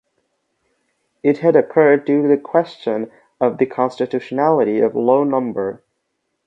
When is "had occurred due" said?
1.41-2.23